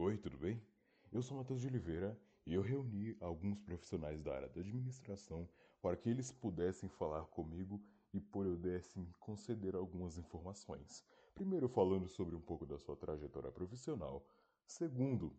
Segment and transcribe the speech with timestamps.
[0.00, 0.62] Oi, tudo bem?
[1.10, 5.48] Eu sou Matheus de Oliveira e eu reuni alguns profissionais da área da administração
[5.82, 7.82] para que eles pudessem falar comigo
[8.14, 11.04] e pudessem me conceder algumas informações.
[11.34, 14.24] Primeiro, falando sobre um pouco da sua trajetória profissional.
[14.64, 15.36] Segundo,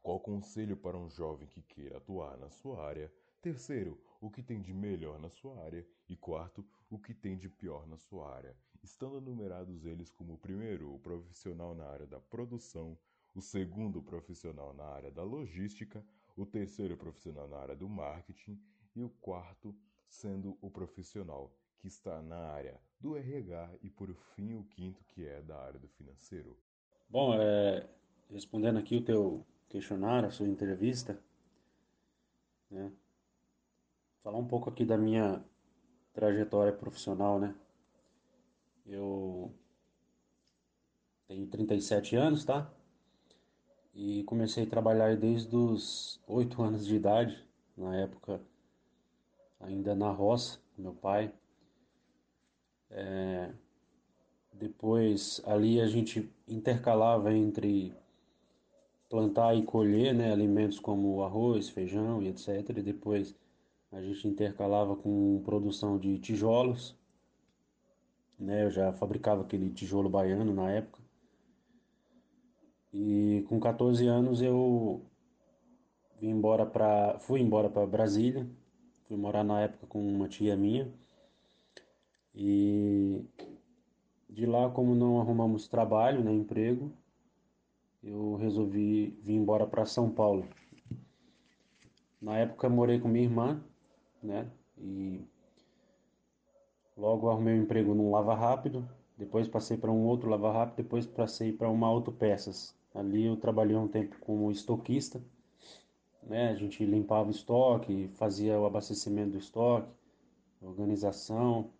[0.00, 3.12] qual conselho para um jovem que queira atuar na sua área?
[3.40, 5.84] Terceiro, o que tem de melhor na sua área?
[6.08, 8.56] E quarto, o que tem de pior na sua área?
[8.84, 12.96] Estando enumerados eles como primeiro, o profissional na área da produção,
[13.34, 16.04] o segundo profissional na área da logística,
[16.36, 18.60] o terceiro profissional na área do marketing
[18.94, 19.74] e o quarto
[20.06, 25.26] sendo o profissional que está na área do RH e por fim o quinto que
[25.26, 26.56] é da área do financeiro.
[27.08, 27.86] Bom, é,
[28.30, 31.18] respondendo aqui o teu questionário, a sua entrevista,
[32.70, 32.92] né?
[34.22, 35.44] Falar um pouco aqui da minha
[36.12, 37.54] trajetória profissional, né?
[38.86, 39.52] Eu
[41.26, 42.72] tenho 37 anos, tá?
[43.94, 47.44] E comecei a trabalhar desde os 8 anos de idade,
[47.76, 48.40] na época
[49.60, 51.32] ainda na roça, meu pai.
[52.90, 53.50] É,
[54.52, 57.94] depois ali a gente intercalava entre
[59.08, 62.48] plantar e colher né, alimentos como arroz, feijão e etc.
[62.70, 63.34] E depois
[63.90, 66.96] a gente intercalava com produção de tijolos.
[68.38, 71.01] Né, eu já fabricava aquele tijolo baiano na época.
[72.92, 75.02] E com 14 anos eu
[76.20, 78.46] vim embora para fui embora para Brasília.
[79.08, 80.92] Fui morar na época com uma tia minha.
[82.34, 83.24] E
[84.28, 86.90] de lá, como não arrumamos trabalho, né, emprego,
[88.02, 90.48] eu resolvi vir embora para São Paulo.
[92.20, 93.62] Na época morei com minha irmã,
[94.22, 94.50] né?
[94.78, 95.20] E
[96.96, 101.06] logo arrumei um emprego num lava rápido, depois passei para um outro lava rápido, depois
[101.06, 102.74] passei para uma autopeças.
[102.94, 105.20] Ali eu trabalhei um tempo como estoquista,
[106.22, 106.50] né?
[106.50, 109.88] A gente limpava o estoque, fazia o abastecimento do estoque,
[110.60, 111.70] organização,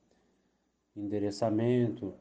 [0.97, 2.15] endereçamento,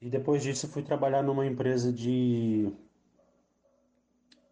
[0.00, 2.72] e depois disso fui trabalhar numa empresa de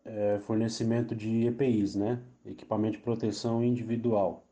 [0.04, 2.22] é, fornecimento de EPIs, né?
[2.44, 4.44] Equipamento de proteção individual.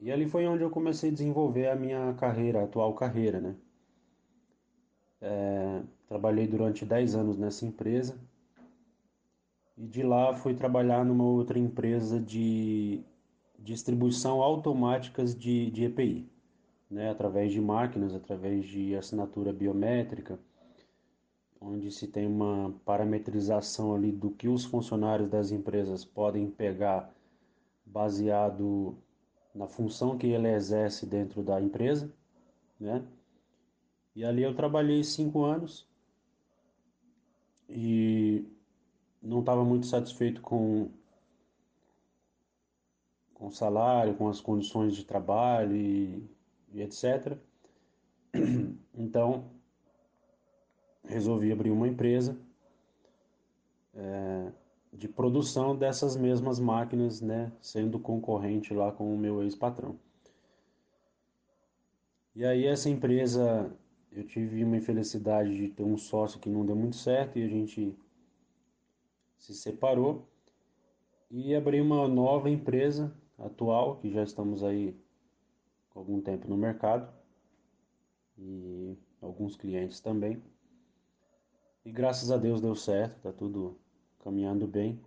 [0.00, 3.56] E ali foi onde eu comecei a desenvolver a minha carreira, a atual carreira, né?
[5.20, 8.18] É, trabalhei durante 10 anos nessa empresa.
[9.76, 13.02] E de lá fui trabalhar numa outra empresa de
[13.58, 16.28] distribuição automáticas de, de EPI
[16.90, 20.38] né, através de máquinas, através de assinatura biométrica,
[21.60, 27.12] onde se tem uma parametrização ali do que os funcionários das empresas podem pegar
[27.84, 28.96] baseado
[29.54, 32.12] na função que ele exerce dentro da empresa,
[32.78, 33.02] né?
[34.14, 35.86] E ali eu trabalhei cinco anos
[37.68, 38.44] e
[39.22, 40.88] não estava muito satisfeito com
[43.34, 46.22] com o salário, com as condições de trabalho e
[46.72, 47.36] e etc.
[48.98, 49.44] Então,
[51.04, 52.34] resolvi abrir uma empresa
[53.94, 54.50] é,
[54.92, 59.98] de produção dessas mesmas máquinas, né, sendo concorrente lá com o meu ex-patrão.
[62.34, 63.70] E aí essa empresa,
[64.16, 67.48] eu tive uma infelicidade de ter um sócio que não deu muito certo e a
[67.48, 67.94] gente
[69.36, 70.26] se separou
[71.30, 74.96] e abri uma nova empresa atual, que já estamos aí
[75.94, 77.12] algum tempo no mercado
[78.38, 80.42] e alguns clientes também.
[81.84, 83.78] E graças a Deus deu certo, tá tudo
[84.24, 84.98] caminhando bem.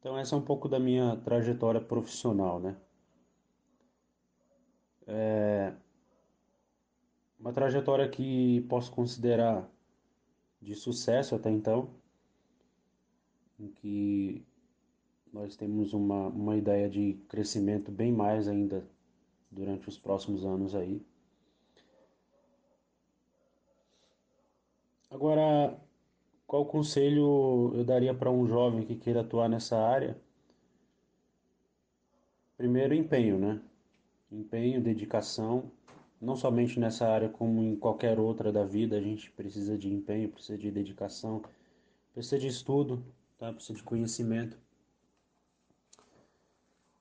[0.00, 2.76] Então essa é um pouco da minha trajetória profissional, né?
[5.06, 5.72] É
[7.42, 9.68] uma trajetória que posso considerar
[10.60, 11.90] de sucesso até então,
[13.58, 14.46] em que
[15.32, 18.86] nós temos uma, uma ideia de crescimento bem mais ainda
[19.50, 21.04] durante os próximos anos aí.
[25.10, 25.76] Agora,
[26.46, 30.16] qual conselho eu daria para um jovem que queira atuar nessa área?
[32.56, 33.60] Primeiro, empenho, né?
[34.30, 35.70] Empenho, dedicação,
[36.22, 40.30] não somente nessa área como em qualquer outra da vida, a gente precisa de empenho,
[40.30, 41.42] precisa de dedicação,
[42.14, 43.04] precisa de estudo,
[43.36, 43.52] tá?
[43.52, 44.56] Precisa de conhecimento.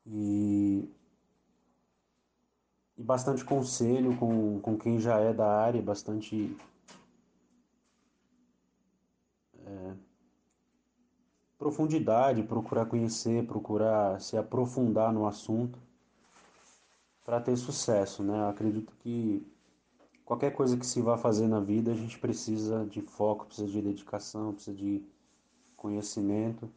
[0.08, 0.90] E
[2.98, 6.56] e bastante conselho com, com quem já é da área, bastante
[9.66, 9.94] é,
[11.58, 15.80] profundidade, procurar conhecer, procurar se aprofundar no assunto
[17.26, 18.38] para ter sucesso, né?
[18.40, 19.46] Eu acredito que
[20.26, 23.82] qualquer coisa que se vá fazer na vida, a gente precisa de foco, precisa de
[23.82, 25.04] dedicação, precisa de
[25.76, 26.70] conhecimento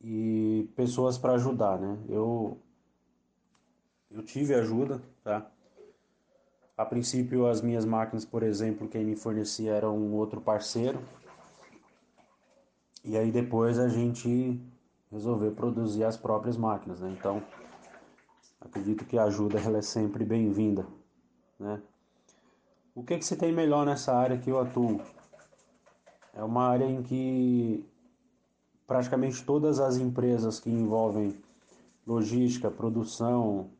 [0.00, 1.98] e pessoas para ajudar, né?
[2.08, 2.58] Eu
[4.10, 5.50] eu tive ajuda, tá?
[6.76, 11.00] A princípio as minhas máquinas, por exemplo, quem me fornecia era um outro parceiro.
[13.02, 14.60] E aí depois a gente
[15.10, 17.14] resolveu produzir as próprias máquinas, né?
[17.18, 17.42] Então,
[18.64, 20.86] acredito que a ajuda ela é sempre bem-vinda,
[21.58, 21.80] né?
[22.94, 25.00] O que que se tem melhor nessa área que eu atuo?
[26.32, 27.84] É uma área em que
[28.86, 31.36] praticamente todas as empresas que envolvem
[32.06, 33.70] logística, produção,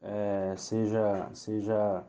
[0.00, 2.04] é, seja, seja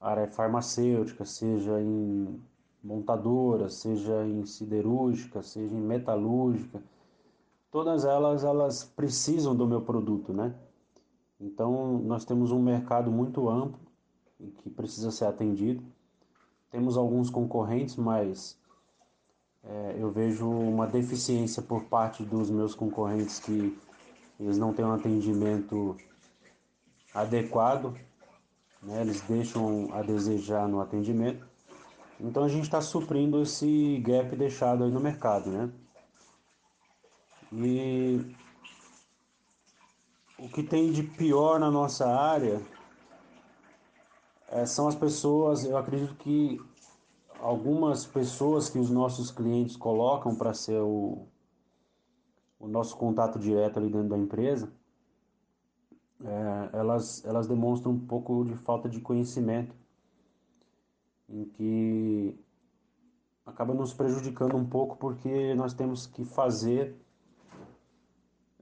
[0.00, 2.40] área farmacêutica, seja em
[2.82, 6.82] montadora, seja em siderúrgica, seja em metalúrgica,
[7.70, 10.54] todas elas elas precisam do meu produto, né?
[11.42, 13.80] Então nós temos um mercado muito amplo
[14.38, 15.82] e que precisa ser atendido.
[16.70, 18.56] Temos alguns concorrentes, mas
[19.64, 23.76] é, eu vejo uma deficiência por parte dos meus concorrentes que
[24.38, 25.96] eles não têm um atendimento
[27.12, 27.94] adequado,
[28.82, 29.00] né?
[29.00, 31.46] eles deixam a desejar no atendimento.
[32.20, 35.70] Então a gente está suprindo esse gap deixado aí no mercado, né?
[37.52, 38.34] E
[40.42, 42.60] o que tem de pior na nossa área
[44.48, 46.60] é, são as pessoas, eu acredito que
[47.38, 51.28] algumas pessoas que os nossos clientes colocam para ser o,
[52.58, 54.72] o nosso contato direto ali dentro da empresa,
[56.24, 59.76] é, elas, elas demonstram um pouco de falta de conhecimento,
[61.28, 62.36] em que
[63.46, 67.00] acaba nos prejudicando um pouco porque nós temos que fazer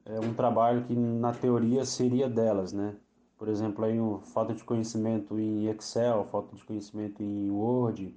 [0.05, 2.97] é, um trabalho que na teoria seria delas, né?
[3.39, 3.97] Por exemplo, aí,
[4.33, 8.15] falta de conhecimento em Excel, falta de conhecimento em Word,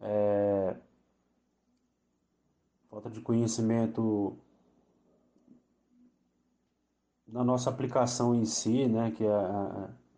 [0.00, 0.76] é,
[2.90, 4.36] falta de conhecimento
[7.26, 9.30] na nossa aplicação em si, né, que é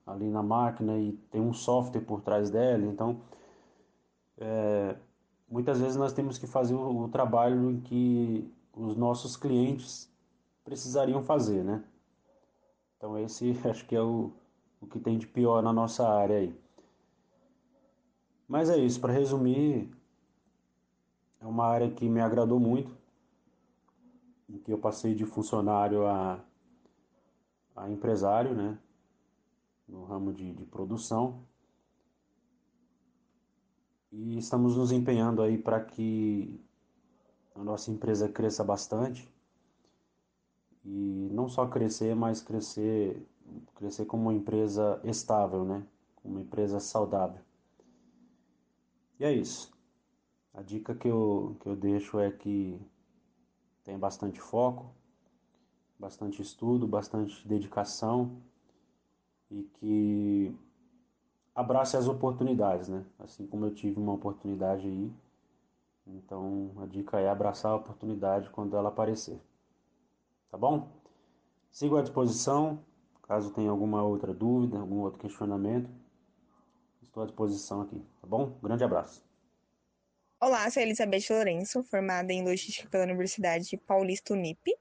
[0.05, 3.21] ali na máquina e tem um software por trás dela, então
[4.37, 4.97] é,
[5.49, 10.13] muitas vezes nós temos que fazer o trabalho em que os nossos clientes
[10.67, 11.85] precisariam fazer, né?
[12.97, 14.33] Então esse acho que é o,
[14.81, 16.55] o que tem de pior na nossa área aí.
[18.49, 19.91] Mas é isso, para resumir,
[21.41, 22.97] é uma área que me agradou muito,
[24.49, 26.45] em que eu passei de funcionário a,
[27.75, 28.79] a empresário, né,
[29.89, 31.45] no ramo de, de produção.
[34.13, 36.61] E estamos nos empenhando aí para que
[37.55, 39.29] a nossa empresa cresça bastante.
[40.89, 43.21] E não só crescer, mas crescer,
[43.75, 45.85] crescer como uma empresa estável, né?
[46.25, 47.41] Uma empresa saudável.
[49.19, 49.77] E é isso.
[50.55, 52.81] A dica que eu, que eu deixo é que
[53.83, 54.87] tenha bastante foco,
[55.99, 58.37] bastante estudo, bastante dedicação
[59.51, 60.55] e que
[61.53, 63.05] abrace as oportunidades, né?
[63.19, 65.13] Assim como eu tive uma oportunidade aí.
[66.07, 69.41] Então a dica é abraçar a oportunidade quando ela aparecer.
[70.57, 70.89] Tá bom?
[71.71, 72.83] Sigo à disposição,
[73.29, 75.91] caso tenha alguma outra dúvida, algum outro questionamento.
[77.03, 78.59] Estou à disposição aqui, tá bom?
[78.63, 79.23] Grande abraço.
[80.41, 84.75] Olá, sou Elizabeth Lourenço, formada em Logística pela Universidade Paulista Unip.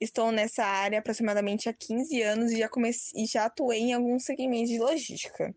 [0.00, 4.24] Estou nessa área aproximadamente há 15 anos e já, comecei, e já atuei em alguns
[4.24, 5.54] segmentos de logística.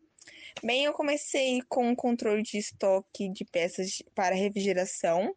[0.62, 5.34] Bem, eu comecei com o controle de estoque de peças para refrigeração.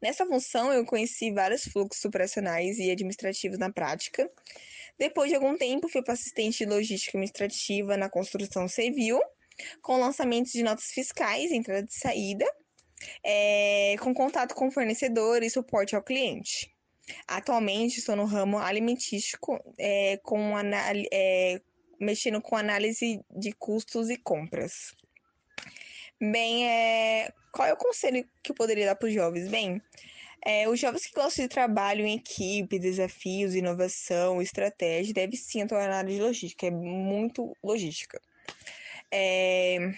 [0.00, 4.30] Nessa função, eu conheci vários fluxos operacionais e administrativos na prática.
[4.98, 9.20] Depois de algum tempo, fui para assistente de logística administrativa na construção civil
[9.80, 12.46] com lançamentos de notas fiscais, entrada e saída,
[13.22, 16.70] é, com contato com fornecedor e suporte ao cliente.
[17.26, 20.58] Atualmente estou no ramo alimentístico, é, com
[21.12, 21.60] é,
[22.00, 24.94] mexendo com análise de custos e compras.
[26.20, 29.48] Bem, é, qual é o conselho que eu poderia dar para os jovens?
[29.48, 29.82] Bem,
[30.44, 35.88] é, os jovens que gostam de trabalho em equipe, desafios, inovação, estratégia, devem sim atuar
[35.88, 38.20] na área de logística, é muito logística.
[39.10, 39.92] É...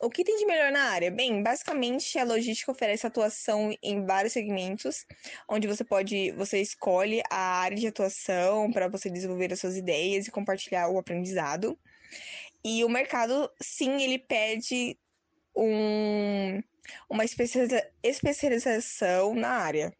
[0.00, 1.10] O que tem de melhor na área?
[1.10, 5.06] Bem, basicamente a logística oferece atuação em vários segmentos,
[5.48, 10.26] onde você pode, você escolhe a área de atuação para você desenvolver as suas ideias
[10.26, 11.78] e compartilhar o aprendizado.
[12.62, 14.98] E o mercado, sim, ele pede
[15.56, 16.62] um,
[17.08, 19.92] uma especialização na área.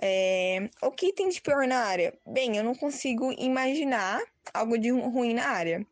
[0.00, 2.18] É, o que tem de pior na área?
[2.26, 4.20] Bem, eu não consigo imaginar
[4.52, 5.86] algo de ruim na área.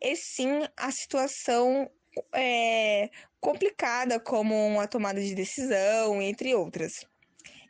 [0.00, 1.90] e sim a situação
[2.34, 3.10] é,
[3.40, 7.06] complicada, como a tomada de decisão, entre outras.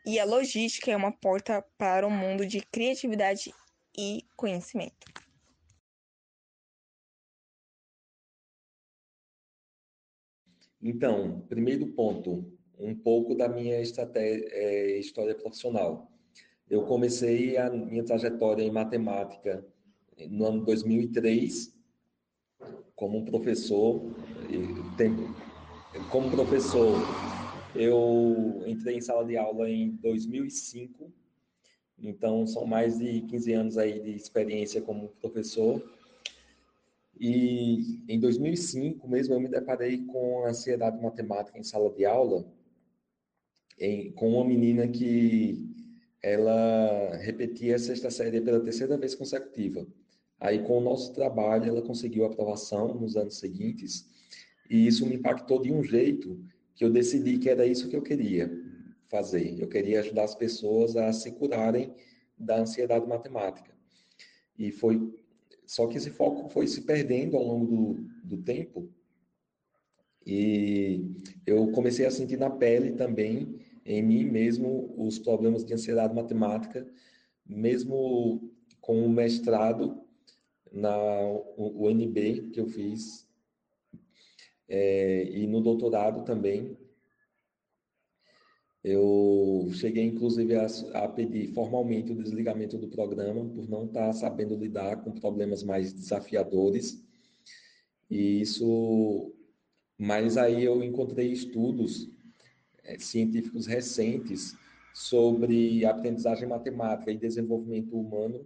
[0.07, 3.53] E a logística é uma porta para um mundo de criatividade
[3.97, 5.07] e conhecimento.
[10.83, 12.45] Então, primeiro ponto,
[12.79, 16.11] um pouco da minha é, história profissional.
[16.69, 19.65] Eu comecei a minha trajetória em matemática
[20.29, 21.73] no ano 2003
[22.97, 24.03] como professor.
[26.11, 26.95] Como professor,
[27.75, 31.13] eu entrei em sala de aula em 2005,
[31.99, 35.83] então são mais de 15 anos aí de experiência como professor.
[37.19, 42.45] E em 2005 mesmo eu me deparei com ansiedade matemática em sala de aula,
[43.79, 45.69] em, com uma menina que
[46.23, 49.87] ela repetia a sexta série pela terceira vez consecutiva.
[50.39, 54.09] Aí, com o nosso trabalho, ela conseguiu aprovação nos anos seguintes,
[54.69, 58.03] e isso me impactou de um jeito que eu decidi que era isso que eu
[58.03, 58.51] queria
[59.09, 59.61] fazer.
[59.61, 61.95] Eu queria ajudar as pessoas a se curarem
[62.39, 63.71] da ansiedade matemática.
[64.59, 65.15] E foi
[65.73, 68.91] só que esse foco foi se perdendo ao longo do, do tempo.
[70.27, 71.03] E
[71.47, 76.87] eu comecei a sentir na pele também, em mim mesmo, os problemas de ansiedade matemática,
[77.47, 78.53] mesmo
[78.83, 79.99] com o mestrado
[80.71, 80.95] na
[81.57, 83.27] UNB que eu fiz,
[84.69, 86.77] é, e no doutorado também,
[88.85, 94.57] eu cheguei, inclusive, a, a, pedir formalmente o desligamento do programa por não estar sabendo
[94.57, 97.01] lidar com problemas mais desafiadores.
[98.11, 99.33] E isso.
[99.97, 102.11] Mas aí eu encontrei estudos
[102.83, 104.57] é, científicos recentes
[104.93, 108.45] sobre aprendizagem matemática e desenvolvimento humano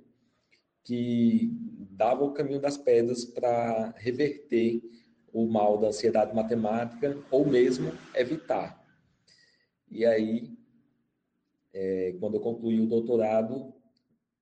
[0.84, 1.50] que
[1.90, 4.82] davam o caminho das pedras para reverter
[5.32, 8.85] o mal da ansiedade matemática ou mesmo evitar.
[9.90, 10.56] E aí,
[11.72, 13.72] é, quando eu concluí o doutorado,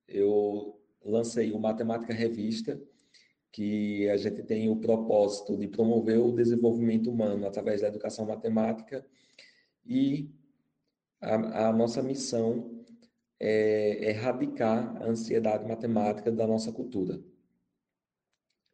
[0.08, 2.80] eu lancei o Matemática Revista,
[3.52, 9.06] que a gente tem o propósito de promover o desenvolvimento humano através da educação matemática
[9.86, 10.28] e
[11.20, 12.84] a, a nossa missão
[13.38, 17.22] é erradicar a ansiedade matemática da nossa cultura.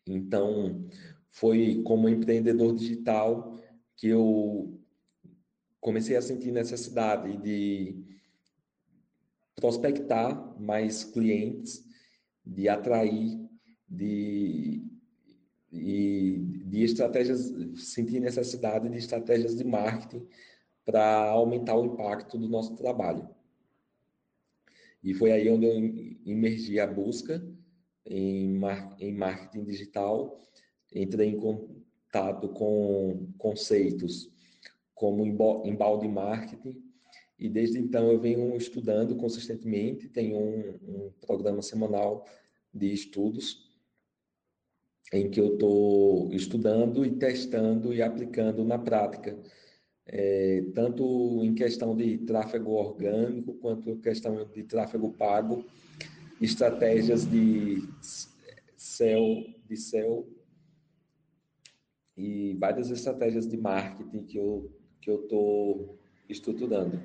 [0.06, 0.86] Então,
[1.28, 3.58] foi como empreendedor digital
[3.96, 4.79] que eu
[5.80, 8.04] comecei a sentir necessidade de
[9.56, 11.84] prospectar mais clientes,
[12.44, 13.38] de atrair,
[13.88, 14.82] de,
[15.70, 20.26] de, de estratégias, sentir necessidade de estratégias de marketing
[20.84, 23.28] para aumentar o impacto do nosso trabalho.
[25.02, 25.74] E foi aí onde eu
[26.26, 27.42] emergi a busca
[28.04, 30.38] em, mar, em marketing digital,
[30.92, 34.30] entrei em contato com conceitos
[35.00, 36.78] como embalde marketing,
[37.38, 42.26] e desde então eu venho estudando consistentemente, tenho um, um programa semanal
[42.72, 43.66] de estudos
[45.10, 49.40] em que eu estou estudando e testando e aplicando na prática,
[50.04, 55.64] é, tanto em questão de tráfego orgânico quanto em questão de tráfego pago,
[56.42, 57.88] estratégias de
[58.76, 60.28] céu, de céu
[62.14, 67.02] e várias estratégias de marketing que eu que eu estou estruturando.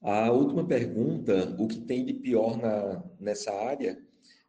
[0.00, 3.98] A última pergunta, o que tem de pior na, nessa área,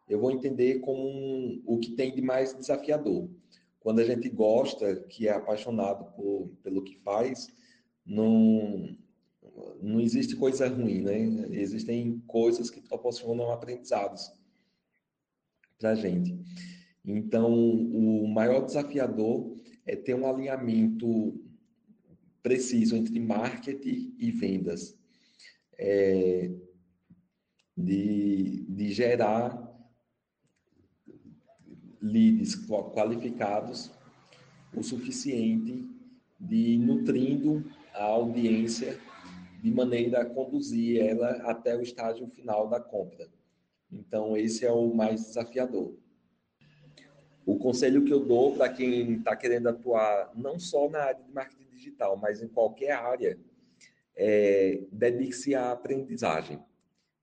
[0.10, 3.30] eu vou entender como um, o que tem de mais desafiador.
[3.80, 7.48] Quando a gente gosta, que é apaixonado por, pelo que faz,
[8.06, 8.98] não,
[9.82, 11.48] não existe coisa ruim, né?
[11.52, 14.32] Existem coisas que proporcionam aprendizados
[15.80, 16.38] para a gente.
[17.06, 21.40] Então, o maior desafiador é ter um alinhamento
[22.42, 24.98] preciso entre marketing e vendas.
[25.78, 26.52] É,
[27.78, 29.62] de, de gerar
[32.02, 32.56] leads
[32.94, 33.92] qualificados
[34.74, 35.90] o suficiente
[36.40, 39.00] de nutrindo a audiência
[39.62, 43.28] de maneira a conduzir ela até o estágio final da compra.
[43.92, 45.98] Então, esse é o mais desafiador.
[47.46, 51.32] O conselho que eu dou para quem está querendo atuar não só na área de
[51.32, 53.38] marketing digital, mas em qualquer área,
[54.16, 56.60] é dedique-se à aprendizagem.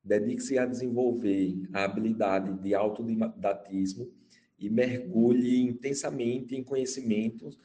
[0.05, 4.13] Dedique-se a desenvolver a habilidade de autodidatismo
[4.59, 7.59] e mergulhe intensamente em conhecimentos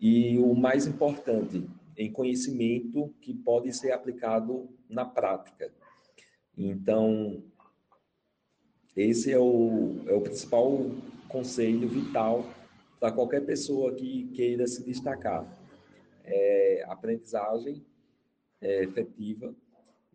[0.00, 5.70] e o mais importante, em conhecimento que pode ser aplicado na prática.
[6.56, 7.42] Então,
[8.96, 10.90] esse é o, é o principal
[11.30, 12.44] conselho vital
[12.98, 15.46] para qualquer pessoa que queira se destacar.
[16.24, 17.84] É aprendizagem
[18.60, 19.54] é, efetiva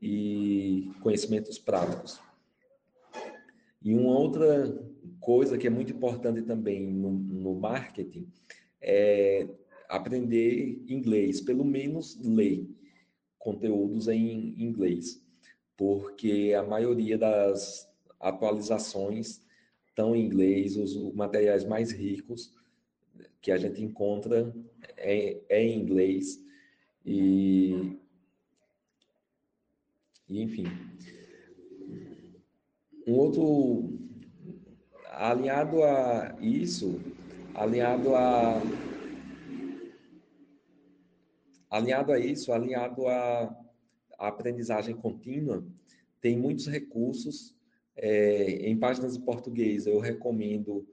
[0.02, 2.20] e conhecimentos práticos.
[3.82, 4.78] E uma outra
[5.20, 8.32] coisa que é muito importante também no, no marketing
[8.82, 9.48] é
[9.88, 12.68] aprender inglês, pelo menos ler
[13.38, 15.24] conteúdos em inglês,
[15.78, 17.88] porque a maioria das
[18.20, 19.45] atualizações
[19.96, 22.54] estão em inglês, os materiais mais ricos
[23.42, 24.54] que a gente encontra
[24.98, 26.44] é, é em inglês.
[27.06, 27.98] E,
[30.28, 30.66] e enfim.
[33.08, 33.98] Um outro
[35.12, 37.00] alinhado a isso,
[37.54, 38.62] alinhado a
[41.70, 43.44] alinhado a isso, alinhado a,
[44.20, 45.66] a aprendizagem contínua,
[46.20, 47.55] tem muitos recursos
[47.96, 49.86] é, em páginas de português.
[49.86, 50.88] Eu recomendo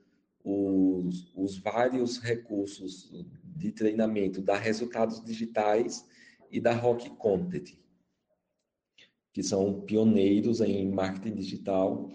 [0.45, 3.13] os, os vários recursos
[3.45, 6.05] de treinamento da Resultados Digitais
[6.51, 7.77] e da Rock Content
[9.33, 12.11] que são pioneiros em marketing digital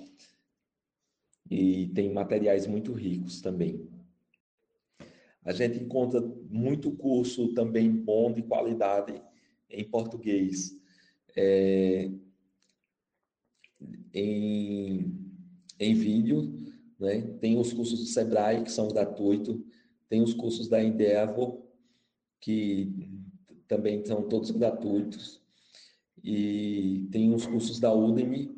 [1.49, 3.89] e tem materiais muito ricos também.
[5.43, 9.19] A gente encontra muito curso também bom de qualidade
[9.69, 10.77] em português.
[11.35, 12.11] É,
[14.13, 15.13] em,
[15.79, 16.53] em vídeo,
[16.99, 17.21] né?
[17.39, 19.57] tem os cursos do Sebrae, que são gratuitos,
[20.09, 21.61] tem os cursos da Endeavor,
[22.39, 23.09] que
[23.67, 25.41] também são todos gratuitos
[26.23, 28.55] e tem uns cursos da Udemy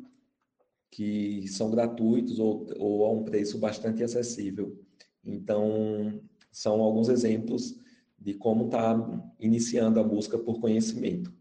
[0.90, 4.76] que são gratuitos ou, ou a um preço bastante acessível.
[5.24, 7.78] Então, são alguns exemplos
[8.18, 8.96] de como está
[9.38, 11.32] iniciando a busca por conhecimento.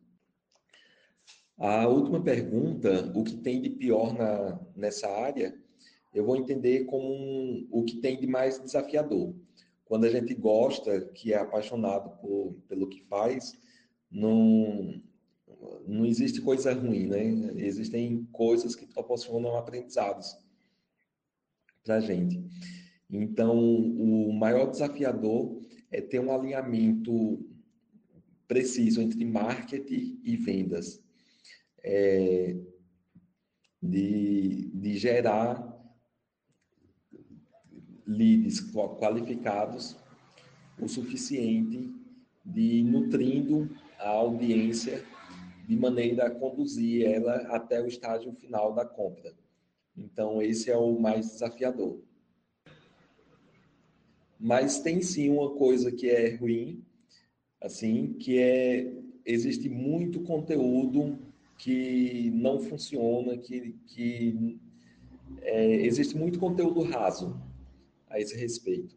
[1.59, 5.53] A última pergunta, o que tem de pior na, nessa área,
[6.13, 9.35] eu vou entender como um, o que tem de mais desafiador.
[9.83, 13.59] Quando a gente gosta, que é apaixonado por, pelo que faz,
[14.09, 15.01] não,
[15.85, 17.53] não existe coisa ruim, né?
[17.57, 20.37] Existem coisas que proporcionam aprendizados
[21.83, 22.41] para a gente.
[23.11, 25.59] Então, o maior desafiador
[25.91, 27.45] é ter um alinhamento
[28.47, 31.03] preciso entre marketing e vendas.
[31.83, 32.55] É,
[33.81, 35.69] de, de gerar
[38.05, 38.59] leads
[38.99, 39.95] qualificados
[40.81, 41.93] o suficiente
[42.43, 45.05] de nutrindo a audiência
[45.67, 49.33] de maneira a conduzir ela até o estágio final da compra.
[49.95, 52.01] Então, esse é o mais desafiador.
[54.39, 56.83] Mas tem sim uma coisa que é ruim,
[57.61, 58.91] assim, que é
[59.25, 61.19] existe muito conteúdo
[61.59, 64.57] que não funciona, que, que
[65.41, 67.39] é, existe muito conteúdo raso
[68.09, 68.95] a esse respeito.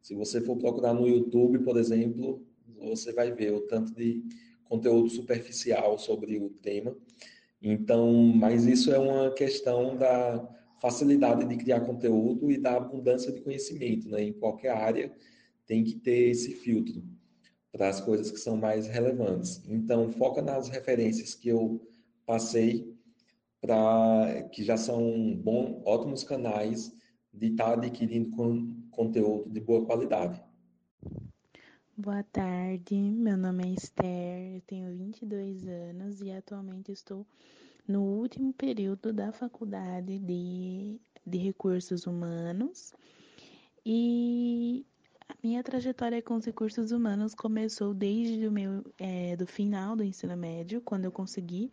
[0.00, 2.42] Se você for procurar no YouTube, por exemplo,
[2.78, 4.24] você vai ver o tanto de
[4.64, 6.96] conteúdo superficial sobre o tema.
[7.60, 10.42] Então, mas isso é uma questão da
[10.80, 14.22] facilidade de criar conteúdo e da abundância de conhecimento, né?
[14.22, 15.12] Em qualquer área
[15.66, 17.02] tem que ter esse filtro
[17.74, 19.60] para as coisas que são mais relevantes.
[19.68, 21.84] Então, foca nas referências que eu
[22.24, 22.96] passei
[23.60, 26.96] para que já são bom, ótimos canais
[27.32, 30.40] de estar tá adquirindo con conteúdo de boa qualidade.
[31.96, 37.26] Boa tarde, meu nome é Esther, eu tenho 22 anos e atualmente estou
[37.88, 42.92] no último período da faculdade de, de recursos humanos
[43.84, 44.86] e
[45.44, 50.34] minha trajetória com os recursos humanos começou desde o meu é, do final do ensino
[50.34, 51.70] médio, quando eu consegui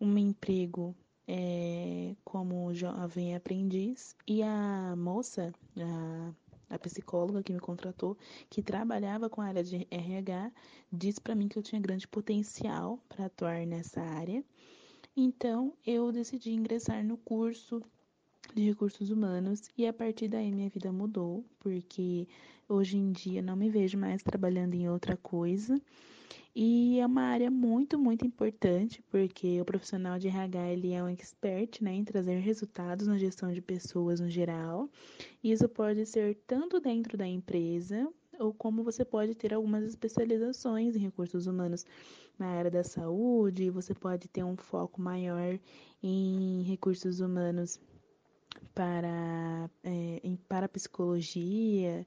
[0.00, 0.94] um emprego
[1.26, 6.32] é, como jovem aprendiz e a moça, a
[6.70, 8.16] a psicóloga que me contratou,
[8.48, 10.52] que trabalhava com a área de RH,
[10.92, 14.44] disse para mim que eu tinha grande potencial para atuar nessa área.
[15.16, 17.82] Então, eu decidi ingressar no curso
[18.54, 22.26] de recursos humanos e a partir daí minha vida mudou, porque
[22.68, 25.80] hoje em dia não me vejo mais trabalhando em outra coisa.
[26.54, 31.08] E é uma área muito, muito importante, porque o profissional de RH ele é um
[31.08, 34.90] expert né, em trazer resultados na gestão de pessoas no geral.
[35.44, 40.98] Isso pode ser tanto dentro da empresa, ou como você pode ter algumas especializações em
[40.98, 41.86] recursos humanos
[42.38, 45.58] na área da saúde, você pode ter um foco maior
[46.02, 47.78] em recursos humanos
[48.74, 52.06] para, é, em, para psicologia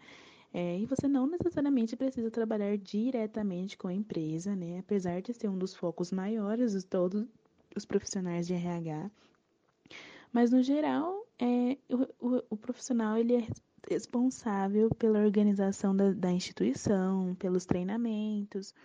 [0.53, 4.77] é, e você não necessariamente precisa trabalhar diretamente com a empresa, né?
[4.79, 7.25] Apesar de ser um dos focos maiores de todos
[7.75, 9.09] os profissionais de RH.
[10.31, 13.47] Mas no geral, é, o, o, o profissional ele é
[13.89, 18.75] responsável pela organização da, da instituição, pelos treinamentos,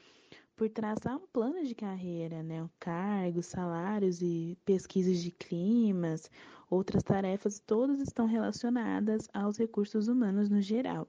[0.58, 2.68] por traçar um plano de carreira, né?
[2.80, 6.28] Cargos, salários e pesquisas de climas,
[6.68, 11.06] outras tarefas, todas estão relacionadas aos recursos humanos no geral.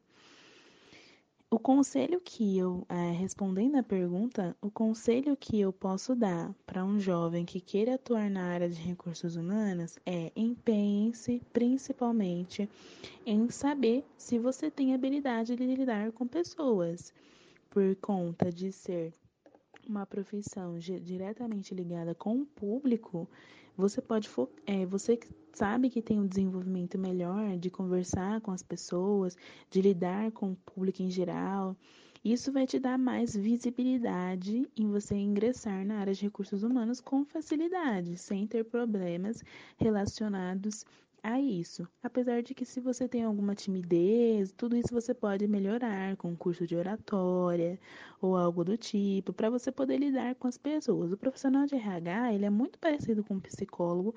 [1.50, 6.86] O conselho que eu, é, respondendo à pergunta, o conselho que eu posso dar para
[6.86, 12.70] um jovem que queira atuar na área de recursos humanos é empenhe-se principalmente
[13.26, 17.12] em saber se você tem habilidade de lidar com pessoas,
[17.72, 19.12] por conta de ser
[19.90, 23.28] uma profissão diretamente ligada com o público,
[23.76, 24.30] você pode
[24.66, 25.20] é, você
[25.52, 29.36] sabe que tem um desenvolvimento melhor de conversar com as pessoas,
[29.70, 31.76] de lidar com o público em geral.
[32.24, 37.26] Isso vai te dar mais visibilidade em você ingressar na área de recursos humanos com
[37.26, 39.42] facilidade, sem ter problemas
[39.78, 40.86] relacionados
[41.24, 41.88] a isso.
[42.02, 46.36] Apesar de que se você tem alguma timidez, tudo isso você pode melhorar com um
[46.36, 47.80] curso de oratória
[48.22, 51.12] ou algo do tipo, para você poder lidar com as pessoas.
[51.12, 54.16] O profissional de RH, ele é muito parecido com um psicólogo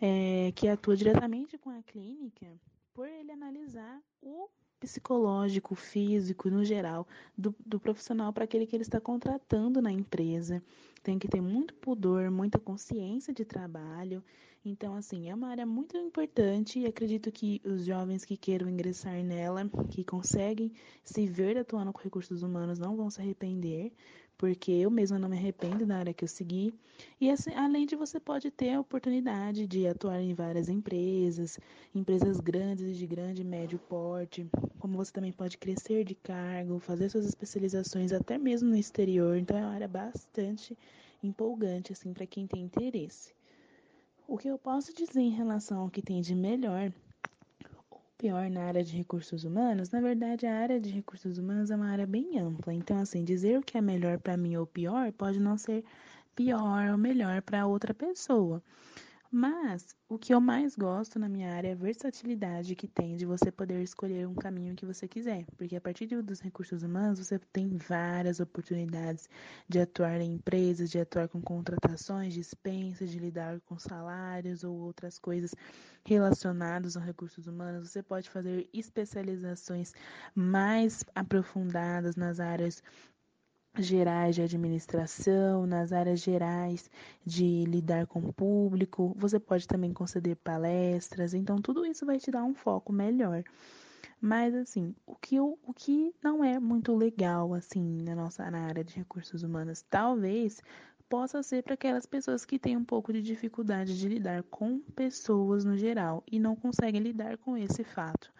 [0.00, 2.46] é, que atua diretamente com a clínica,
[2.92, 7.06] por ele analisar o psicológico, físico, no geral,
[7.36, 10.62] do, do profissional para aquele que ele está contratando na empresa.
[11.02, 14.22] Tem que ter muito pudor, muita consciência de trabalho.
[14.68, 19.22] Então, assim, é uma área muito importante e acredito que os jovens que queiram ingressar
[19.22, 20.72] nela, que conseguem
[21.04, 23.92] se ver atuando com recursos humanos, não vão se arrepender,
[24.36, 26.74] porque eu mesma não me arrependo da área que eu segui.
[27.20, 31.60] E assim, além de você pode ter a oportunidade de atuar em várias empresas,
[31.94, 34.50] empresas grandes de grande e médio porte,
[34.80, 39.36] como você também pode crescer de cargo, fazer suas especializações até mesmo no exterior.
[39.36, 40.76] Então é uma área bastante
[41.22, 43.32] empolgante assim para quem tem interesse.
[44.28, 46.92] O que eu posso dizer em relação ao que tem de melhor
[48.18, 51.88] pior na área de recursos humanos, na verdade a área de recursos humanos é uma
[51.88, 52.74] área bem ampla.
[52.74, 55.84] Então, assim, dizer o que é melhor para mim ou pior pode não ser
[56.34, 58.60] pior ou melhor para outra pessoa.
[59.38, 63.26] Mas o que eu mais gosto na minha área é a versatilidade que tem de
[63.26, 67.38] você poder escolher um caminho que você quiser, porque a partir dos recursos humanos você
[67.52, 69.28] tem várias oportunidades
[69.68, 75.18] de atuar em empresas, de atuar com contratações, dispensas, de lidar com salários ou outras
[75.18, 75.54] coisas
[76.02, 77.90] relacionadas aos recursos humanos.
[77.90, 79.92] Você pode fazer especializações
[80.34, 82.82] mais aprofundadas nas áreas
[83.78, 86.90] gerais de administração, nas áreas gerais
[87.24, 89.14] de lidar com o público.
[89.18, 93.42] Você pode também conceder palestras, então tudo isso vai te dar um foco melhor.
[94.20, 98.60] Mas assim, o que, eu, o que não é muito legal assim na nossa na
[98.60, 100.62] área de recursos humanos, talvez
[101.08, 105.64] possa ser para aquelas pessoas que têm um pouco de dificuldade de lidar com pessoas
[105.64, 108.32] no geral e não conseguem lidar com esse fato.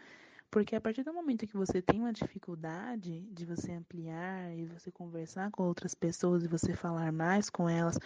[0.57, 4.91] Porque a partir do momento que você tem uma dificuldade de você ampliar e você
[4.91, 7.99] conversar com outras pessoas e você falar mais com elas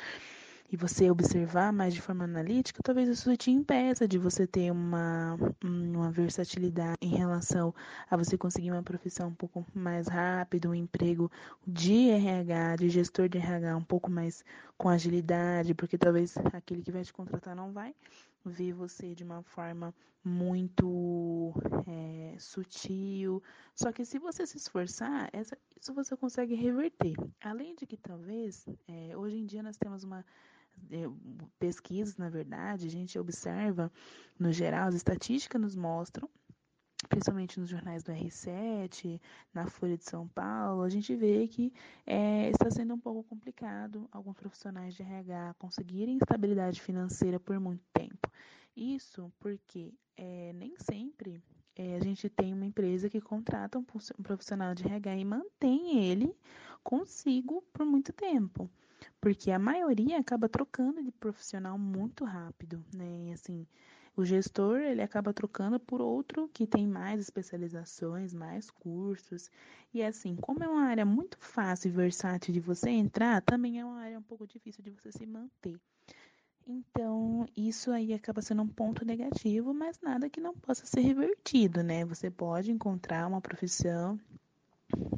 [0.69, 5.39] e você observar mais de forma analítica, talvez isso te impeça de você ter uma,
[5.63, 7.73] uma versatilidade em relação
[8.11, 11.31] a você conseguir uma profissão um pouco mais rápido, um emprego
[11.65, 14.45] de RH, de gestor de RH um pouco mais
[14.77, 17.95] com agilidade, porque talvez aquele que vai te contratar não vai
[18.45, 21.53] ver você de uma forma muito
[21.87, 23.43] é, sutil.
[23.75, 27.15] Só que se você se esforçar, essa, isso você consegue reverter.
[27.41, 30.25] Além de que talvez, é, hoje em dia nós temos uma
[30.91, 31.09] é,
[31.59, 33.93] pesquisas, na verdade, a gente observa,
[34.39, 36.29] no geral, as estatísticas nos mostram
[37.09, 39.21] principalmente nos jornais do R7,
[39.55, 41.73] na Folha de São Paulo, a gente vê que
[42.07, 47.83] é, está sendo um pouco complicado alguns profissionais de RH conseguirem estabilidade financeira por muito
[47.93, 48.10] tempo.
[48.83, 51.45] Isso porque é, nem sempre
[51.77, 53.85] é, a gente tem uma empresa que contrata um
[54.23, 56.35] profissional de RH e mantém ele
[56.83, 58.71] consigo por muito tempo.
[59.21, 63.29] Porque a maioria acaba trocando de profissional muito rápido, né?
[63.29, 63.67] E assim,
[64.17, 69.51] o gestor ele acaba trocando por outro que tem mais especializações, mais cursos.
[69.93, 73.85] E assim, como é uma área muito fácil e versátil de você entrar, também é
[73.85, 75.79] uma área um pouco difícil de você se manter.
[76.73, 81.83] Então, isso aí acaba sendo um ponto negativo, mas nada que não possa ser revertido,
[81.83, 82.05] né?
[82.05, 84.17] Você pode encontrar uma profissão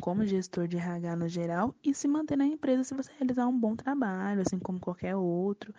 [0.01, 3.61] como gestor de RH no geral e se manter na empresa se você realizar um
[3.61, 5.75] bom trabalho, assim como qualquer outro.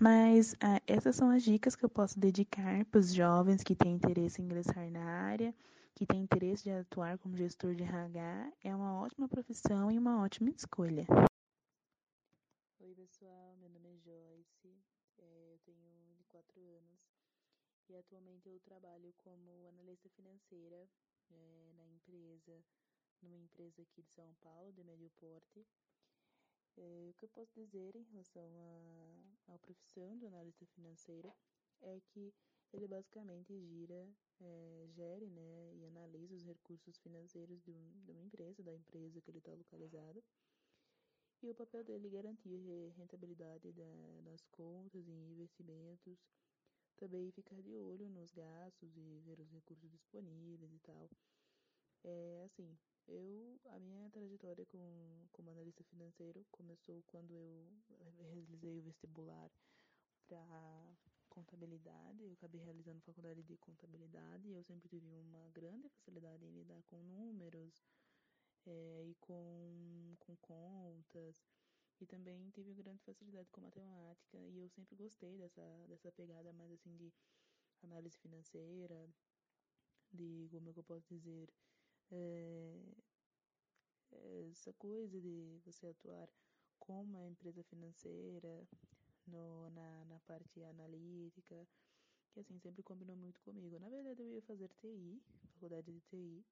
[0.00, 3.94] Mas ah, essas são as dicas que eu posso dedicar para os jovens que têm
[3.94, 5.52] interesse em ingressar na área,
[5.96, 8.52] que têm interesse de atuar como gestor de RH.
[8.62, 11.08] É uma ótima profissão e uma ótima escolha.
[12.80, 13.56] Oi, pessoal.
[13.60, 14.37] Meu nome é Joyce.
[16.58, 16.98] É, eu tenho 24 anos
[17.88, 20.88] e atualmente eu trabalho como analista financeira
[21.30, 22.64] é, na empresa,
[23.22, 25.64] numa empresa aqui de São Paulo, de médio porte.
[26.76, 28.50] É, o que eu posso dizer em relação
[29.46, 31.32] à profissão do analista financeiro
[31.80, 32.34] é que
[32.72, 34.08] ele basicamente gira,
[34.40, 39.20] é, gere né, e analisa os recursos financeiros de, um, de uma empresa, da empresa
[39.20, 40.22] que ele está localizado.
[41.40, 46.18] E o papel dele é garantir rentabilidade da, das contas e investimentos,
[46.98, 51.08] também ficar de olho nos gastos e ver os recursos disponíveis e tal.
[52.04, 57.66] É assim, eu a minha trajetória com, como analista financeiro começou quando eu
[58.18, 59.50] realizei o vestibular
[60.28, 60.96] para
[61.28, 62.22] contabilidade.
[62.22, 66.82] Eu acabei realizando faculdade de contabilidade e eu sempre tive uma grande facilidade em lidar
[66.84, 67.82] com números
[68.66, 71.57] é, e com, com contas.
[72.00, 76.70] E também tive grande facilidade com matemática e eu sempre gostei dessa, dessa pegada mais
[76.70, 77.12] assim de
[77.82, 79.08] análise financeira,
[80.12, 81.48] de como é que eu posso dizer,
[82.10, 82.80] é,
[84.50, 86.28] essa coisa de você atuar
[86.78, 88.66] como uma empresa financeira
[89.26, 91.66] no, na, na parte analítica,
[92.30, 93.78] que assim sempre combinou muito comigo.
[93.78, 95.20] Na verdade eu ia fazer TI,
[95.54, 96.44] faculdade de TI,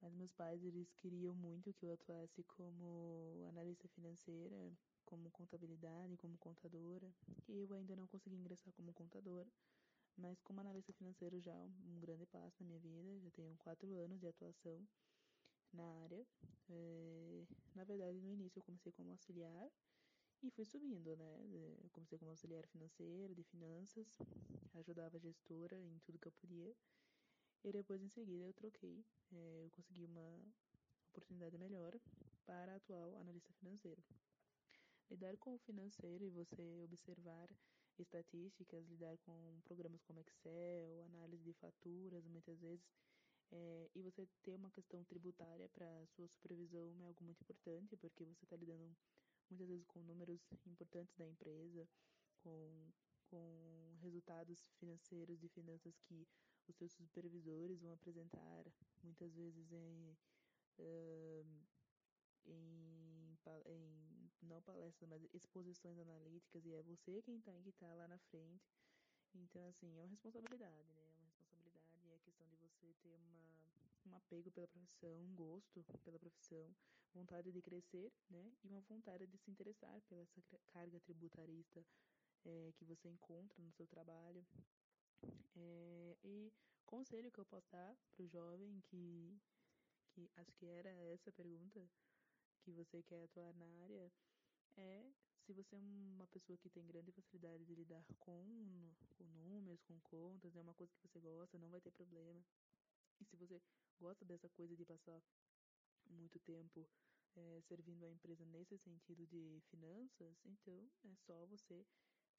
[0.00, 4.72] mas meus pais, eles queriam muito que eu atuasse como analista financeira,
[5.04, 7.10] como contabilidade, como contadora.
[7.48, 9.48] E eu ainda não consegui ingressar como contadora,
[10.16, 13.20] mas como analista financeiro já é um grande passo na minha vida.
[13.20, 14.86] Já tenho quatro anos de atuação
[15.72, 16.26] na área.
[16.68, 19.70] É, na verdade, no início eu comecei como auxiliar
[20.42, 21.46] e fui subindo, né?
[21.82, 24.18] Eu comecei como auxiliar financeiro, de finanças,
[24.74, 26.74] ajudava a gestora em tudo que eu podia.
[27.66, 29.04] E depois, em seguida, eu troquei.
[29.32, 30.40] É, eu consegui uma
[31.10, 31.98] oportunidade melhor
[32.44, 34.00] para a atual analista financeiro.
[35.10, 37.48] Lidar com o financeiro e você observar
[37.98, 42.86] estatísticas, lidar com programas como Excel, análise de faturas, muitas vezes,
[43.50, 48.24] é, e você ter uma questão tributária para sua supervisão é algo muito importante, porque
[48.24, 48.96] você está lidando
[49.50, 51.88] muitas vezes com números importantes da empresa,
[52.44, 52.92] com,
[53.24, 56.28] com resultados financeiros de finanças que
[56.70, 58.64] os seus supervisores vão apresentar
[59.02, 60.16] muitas vezes em,
[60.78, 61.46] uh,
[62.46, 68.08] em, em, não palestras, mas exposições analíticas e é você quem está que tá lá
[68.08, 68.70] na frente.
[69.34, 71.02] Então, assim, é uma responsabilidade, né?
[71.02, 73.66] É uma responsabilidade, é questão de você ter uma,
[74.06, 76.74] um apego pela profissão, um gosto pela profissão,
[77.12, 78.52] vontade de crescer, né?
[78.64, 81.84] E uma vontade de se interessar pela essa carga tributarista
[82.44, 84.46] é, que você encontra no seu trabalho.
[85.54, 86.52] É, e
[86.84, 89.40] conselho que eu posso dar para o jovem que,
[90.10, 91.88] que acho que era essa pergunta
[92.62, 94.12] que você quer atuar na área
[94.76, 95.12] é
[95.46, 99.98] se você é uma pessoa que tem grande facilidade de lidar com, com números, com
[100.00, 102.44] contas, é uma coisa que você gosta, não vai ter problema.
[103.20, 103.62] E se você
[104.00, 105.22] gosta dessa coisa de passar
[106.10, 106.88] muito tempo
[107.36, 111.86] é, servindo a empresa nesse sentido de finanças, então é só você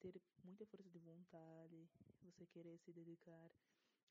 [0.00, 1.88] ter muita força de vontade,
[2.22, 3.50] você querer se dedicar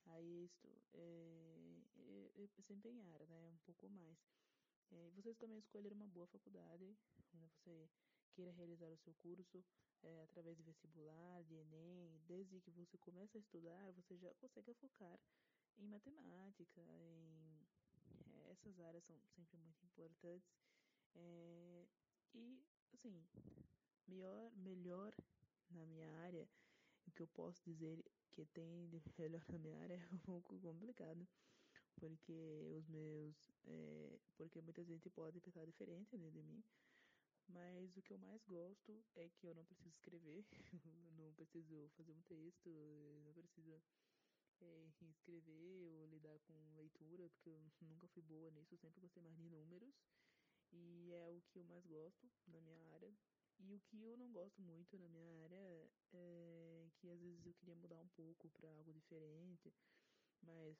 [0.05, 1.57] a isto, é,
[1.97, 4.17] é, é se empenhar, né, um pouco mais.
[4.91, 6.95] É, vocês também escolheram uma boa faculdade,
[7.33, 7.89] onde você
[8.33, 9.63] queira realizar o seu curso
[10.03, 14.73] é, através de vestibular, de Enem, desde que você começa a estudar, você já consegue
[14.75, 15.19] focar
[15.77, 17.67] em matemática, em
[18.31, 20.43] é, essas áreas são sempre muito importantes.
[21.15, 21.87] E
[22.93, 23.25] assim,
[24.07, 25.13] melhor, melhor
[25.71, 26.47] na minha área,
[27.07, 30.59] o que eu posso dizer que tem de melhor na minha área é um pouco
[30.59, 31.27] complicado,
[31.95, 36.63] porque os meus, é, porque muita gente pode pensar diferente né, de mim,
[37.47, 40.45] mas o que eu mais gosto é que eu não preciso escrever,
[41.17, 42.69] não preciso fazer um texto,
[43.23, 43.81] não preciso
[44.61, 49.35] é, escrever ou lidar com leitura, porque eu nunca fui boa nisso, sempre gostei mais
[49.37, 49.95] de números,
[50.71, 53.13] e é o que eu mais gosto na minha área.
[53.59, 57.53] E o que eu não gosto muito na minha área é que às vezes eu
[57.53, 59.73] queria mudar um pouco para algo diferente,
[60.41, 60.77] mas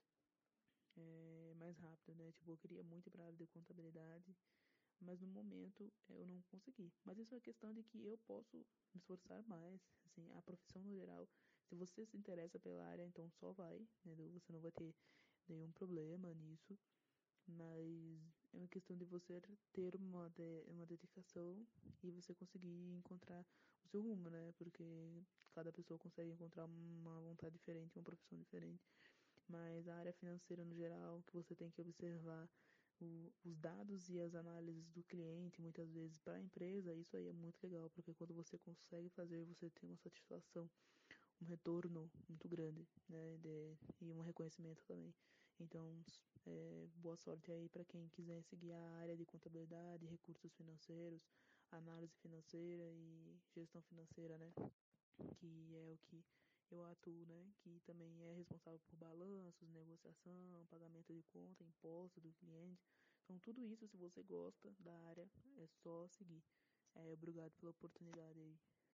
[0.95, 2.31] é, mais rápido, né?
[2.31, 4.35] Tipo, eu queria muito ir para área de contabilidade,
[4.99, 6.91] mas no momento eu não consegui.
[7.03, 10.93] Mas isso é questão de que eu posso me esforçar mais, assim, a profissão no
[10.93, 11.27] geral.
[11.65, 14.15] Se você se interessa pela área, então só vai, né?
[14.33, 14.95] Você não vai ter
[15.47, 16.77] nenhum problema nisso
[17.47, 18.19] mas
[18.53, 19.41] é uma questão de você
[19.73, 21.65] ter uma, de, uma dedicação
[22.03, 23.45] e você conseguir encontrar
[23.85, 24.53] o seu rumo, né?
[24.57, 28.83] Porque cada pessoa consegue encontrar uma vontade diferente, uma profissão diferente.
[29.47, 32.49] Mas a área financeira no geral, que você tem que observar
[32.99, 37.27] o, os dados e as análises do cliente, muitas vezes para a empresa, isso aí
[37.27, 40.69] é muito legal, porque quando você consegue fazer, você tem uma satisfação
[41.41, 43.37] um retorno muito grande, né?
[43.37, 45.13] De, e um reconhecimento também.
[45.59, 46.03] Então,
[46.45, 51.21] é, boa sorte aí para quem quiser seguir a área de contabilidade, recursos financeiros,
[51.71, 54.53] análise financeira e gestão financeira, né?
[55.35, 56.23] Que é o que
[56.69, 57.51] eu atuo, né?
[57.59, 62.85] Que também é responsável por balanços, negociação, pagamento de conta, imposto do cliente.
[63.23, 66.43] Então, tudo isso, se você gosta da área, é só seguir.
[66.95, 68.57] É, obrigado pela oportunidade aí.